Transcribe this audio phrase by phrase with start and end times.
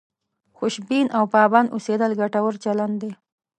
[0.57, 3.11] خوشبین او پابند اوسېدل ګټور چلند دی.